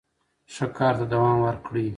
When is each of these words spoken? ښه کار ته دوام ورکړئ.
ښه 0.53 0.65
کار 0.77 0.93
ته 0.99 1.05
دوام 1.11 1.37
ورکړئ. 1.45 1.87